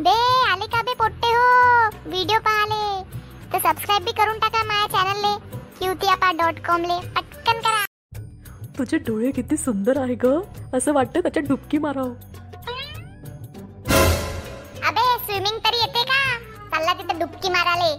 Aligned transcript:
बे 0.00 0.12
आले 0.50 0.66
का 0.66 0.80
बे 0.82 0.92
पोट्टे 0.94 1.28
हो? 1.28 1.42
व्हिडिओ 2.10 2.38
पाहाले. 2.38 3.02
तर 3.52 3.58
सबस्क्राईब 3.58 4.04
बी 4.04 4.12
करून 4.12 4.38
टाका 4.38 4.62
माझ्या 4.62 4.86
चॅनलले 4.92 5.34
क्यूतियापा 5.78 6.30
डॉट 6.32 6.58
कॉम 6.66 6.82
ले. 6.82 6.96
पटकन 7.14 7.60
करा. 7.60 7.84
तुझे 8.78 8.98
डोळे 8.98 9.30
किती 9.30 9.56
सुंदर 9.56 9.98
आहे 9.98 10.14
ग. 10.14 10.32
असं 10.74 10.92
वाटतं 10.92 11.20
त्याच्यात 11.20 11.48
डुबकी 11.48 11.78
माराव. 11.78 12.08
अबे 14.88 15.06
स्विमिंग 15.26 15.58
तरी 15.58 15.80
येते 15.80 16.02
का? 16.02 16.20
चालला 16.72 16.92
तिथे 16.92 17.18
डुबकी 17.18 17.48
माराले. 17.48 17.92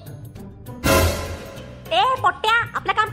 ए 1.96 2.04
पोट्ट्या 2.22 2.56
आपलं 2.76 2.94
काम 2.94 3.10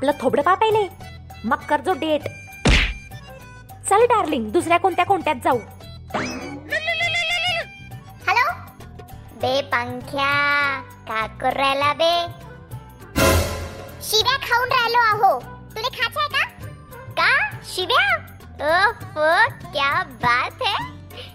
आपलं 0.00 0.12
थोबडं 0.20 0.42
पा 0.42 0.52
पहिले 0.60 0.82
मग 1.44 1.64
कर 1.68 1.80
जो 1.86 1.92
डेट. 2.02 2.22
चल 3.88 4.04
डार्लिंग 4.12 4.44
दुसऱ्या 4.52 4.78
कोणत्या 4.78 5.04
कोणत्यात 5.04 5.42
जाऊ. 5.44 5.58
हॅलो? 8.28 8.44
बे 9.42 9.50
पंख्या 9.72 10.30
का 11.08 11.26
करू 11.40 11.58
राहिला 11.58 11.92
बे. 12.00 12.12
शिव्या 14.08 14.36
खाऊन 14.46 14.72
राहिलो 14.72 15.02
आहो 15.02 15.38
तुला 15.74 15.88
खायचं 15.98 16.20
आहे 16.20 16.28
का? 16.28 16.44
का? 17.20 17.60
शिव्या? 17.74 18.06
ओहो 18.70 19.28
क्या 19.72 19.92
बात 20.24 20.62
है. 20.62 20.74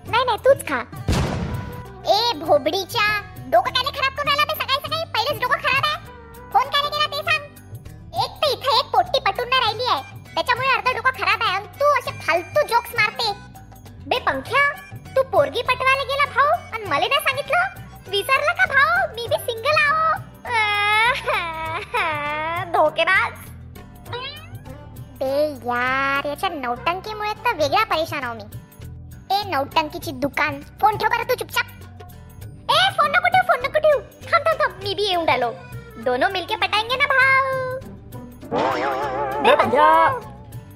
नाही 0.07 0.23
नाही 0.23 0.37
तूच 0.45 0.67
खा. 0.67 0.81
ए 2.17 2.33
भोबडीच्या 2.39 3.07
डोकं 3.51 3.71
काय 3.71 3.83
त्याच्यामुळे 10.35 10.67
अर्ध 10.67 10.87
डोकं 10.95 11.17
खराब 11.17 11.43
आहे 11.43 11.55
आणि 11.55 11.67
तू 11.79 11.85
असे 11.99 12.11
फालतू 12.21 12.65
जोक्स 12.67 12.95
मारते. 12.95 13.31
बे 14.07 14.17
पंख्या 14.25 14.61
तू 15.15 15.21
पोरगी 15.31 15.61
पटवायला 15.67 16.03
गेला 16.03 16.25
भाऊ 16.33 16.49
आणि 16.73 16.83
मला 16.89 17.07
नाही 17.07 17.21
सांगितलं? 17.23 18.09
विसरला 18.11 18.53
का 18.53 18.65
भाऊ? 18.73 19.07
मी 19.15 19.27
बी 19.27 19.37
सिंगल 19.45 19.77
आहो. 19.83 20.03
धोकेबाज. 22.73 23.33
बे 25.19 25.31
यार 25.65 26.25
याच्या 26.27 26.49
नौटंकीमुळे 26.49 27.31
तर 27.45 27.55
वेगळा 27.57 27.83
परेशान 27.89 28.23
आहो 28.23 28.33
मी. 28.33 28.43
ए 29.35 29.41
नौटंकीची 29.49 30.11
दुकान. 30.25 30.59
फोन 30.81 30.97
ठेव 30.97 31.09
बरं 31.09 31.29
तू 31.29 31.35
चुपचाप. 31.35 31.65
ए 32.71 32.89
फोन 32.97 33.09
नको 33.11 33.27
ठेव 33.27 33.47
फोन 33.47 33.65
नको 33.65 33.79
ठेव. 33.79 33.99
थांब 34.31 34.45
थांब 34.45 34.59
थांब. 34.61 34.83
मी 34.83 34.93
बी 34.93 35.09
येऊन 35.09 35.25
राहिलो. 35.25 35.51
दोनों 36.05 36.29
मिलके 36.31 36.55
पटाएंगे 36.55 36.95
ना 36.95 37.05
भाऊ. 37.13 37.43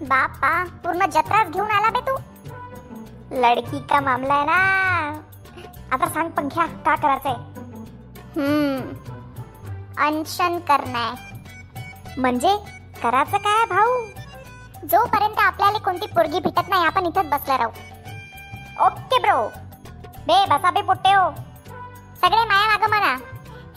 बापा 0.09 0.63
पूर्ण 0.83 1.05
जत्राच 1.05 1.47
घेऊन 1.47 1.71
आला 1.71 1.89
बे 1.89 1.99
तू. 1.99 2.15
लड़की 3.41 3.79
का 3.79 3.99
मामला 3.99 4.33
आहे 4.33 4.45
ना? 4.45 4.59
आता 5.91 6.07
सांग 6.09 6.29
पंख्या 6.29 6.65
का 6.65 6.95
करायचंय? 6.95 7.33
हम्म. 8.37 8.79
अनशन 10.05 10.57
करणार. 10.59 11.15
म्हणजे 12.17 12.55
करायचं 13.03 13.37
काय 13.37 13.65
भाऊ? 13.65 13.95
जोपर्यंत 14.87 15.39
आपल्याला 15.39 15.77
कोणती 15.77 16.07
पोरगी 16.07 16.39
भेटत 16.39 16.69
नाही 16.69 16.85
आपण 16.85 17.05
इथंच 17.05 17.29
बसला 17.29 17.57
राहू. 17.57 17.71
Okay 18.85 19.19
bro. 19.19 19.47
बे 20.27 20.45
बसा 20.49 20.71
बे 20.71 20.81
पोट्टे 20.81 21.13
हो. 21.13 21.29
सगळे 22.21 22.45
माया 22.45 22.67
माग 22.67 22.89
म्हणा 22.89 23.17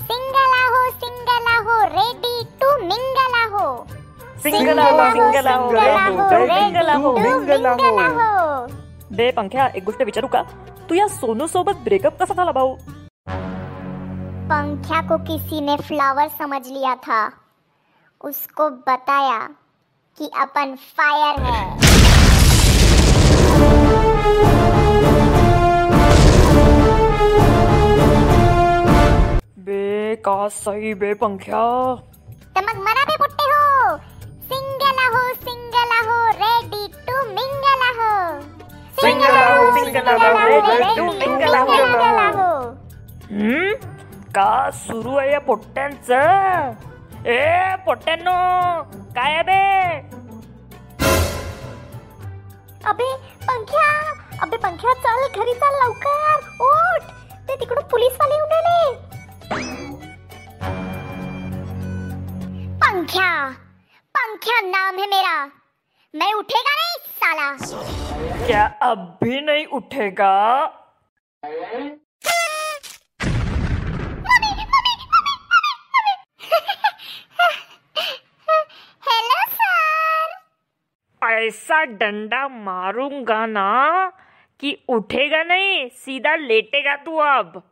सिंगल 0.00 0.52
आहो 0.54 0.90
सिंगल 0.90 1.46
आहो 1.46 1.82
रेडी 1.86 2.42
टू 2.60 2.76
मिंग 2.86 3.01
बे 9.12 9.30
पंख्या 9.32 9.66
एक 9.68 9.84
गोष्ट 9.84 10.02
विचारू 10.02 10.28
का 10.28 10.42
तू 10.88 10.94
या 10.94 11.06
सोनू 11.10 11.46
सोबत 11.46 11.82
ब्रेकअप 11.84 12.22
कसा 12.22 12.34
झाला 12.34 12.52
भाऊ 12.52 12.74
पंख्या 14.48 15.00
को 15.08 15.18
किसी 15.24 15.60
ने 15.60 15.76
फ्लावर 15.78 16.28
समझ 16.38 16.66
लिया 16.68 16.94
था 17.06 17.20
उसको 18.20 18.68
बताया 18.88 19.38
कि 20.18 20.30
अपन 20.40 20.74
फायर 20.96 21.40
है 21.42 21.62
बे 29.58 30.16
का 30.24 30.36
सही 30.50 30.94
बे 30.96 31.12
पंख्या 31.16 31.62
तर 32.56 32.64
मग 32.64 32.82
मरा 32.84 33.04
का 44.36 44.70
सुरू 44.74 45.16
आहे 45.16 45.30
या 45.32 45.38
पोट्ट्यांच 45.46 46.10
ए 47.26 47.76
पोट्ट्यांनो 47.86 48.32
काय 49.16 49.42
बे 49.48 49.60
अबे 52.90 53.08
पंख्या 53.46 53.86
अबे 54.42 54.56
पंख्या 54.62 54.92
चल 55.04 55.26
घरी 55.40 55.54
चल 55.60 55.74
लवकर 55.82 56.36
उठ 56.68 57.02
ते 57.48 57.56
तिकडून 57.60 57.84
पोलीस 57.90 58.16
वाले 58.20 58.34
येऊन 58.34 58.52
आले 58.58 58.80
पंख्या 62.84 63.30
पंख्या 64.14 64.60
नाम 64.70 64.98
है 64.98 65.06
मेरा। 65.06 65.36
मैं 66.14 66.32
उठेगा 66.34 66.74
साला 67.32 68.46
क्या 68.46 68.64
अब 68.82 68.98
भी 69.22 69.40
नहीं 69.40 69.66
उठेगा? 69.72 70.32
ऐसा 81.24 81.84
डंडा 81.84 82.48
मारूँगा 82.48 83.46
ना 83.46 83.68
कि 84.60 84.76
उठेगा 84.88 85.42
नहीं 85.42 85.88
सीधा 85.96 86.34
लेटेगा 86.36 86.96
तू 86.96 87.16
अबे। 87.16 87.71